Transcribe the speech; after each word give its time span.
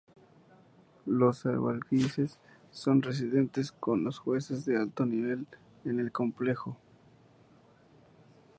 Los 1.05 1.45
Alguaciles 1.45 2.39
son 2.71 3.03
residentes 3.03 3.71
con 3.71 4.03
los 4.03 4.17
jueces 4.17 4.65
de 4.65 4.75
alto 4.75 5.05
nivel 5.05 5.45
en 5.85 5.99
el 5.99 6.11
complejo. 6.11 6.75